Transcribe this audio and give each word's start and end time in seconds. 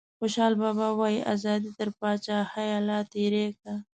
خوشحال 0.19 0.53
بابا 0.61 0.87
وايي 0.99 1.19
ازادي 1.33 1.69
تر 1.77 1.89
پاچاهیه 1.99 2.79
لا 2.87 2.99
تیری 3.11 3.45
کا. 3.59 3.73